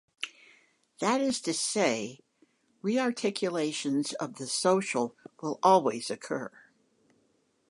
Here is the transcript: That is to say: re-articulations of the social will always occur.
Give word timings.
That 0.99 1.21
is 1.21 1.39
to 1.41 1.53
say: 1.53 2.21
re-articulations 2.81 4.13
of 4.13 4.37
the 4.37 4.47
social 4.47 5.15
will 5.43 5.59
always 5.61 6.09
occur. 6.09 6.49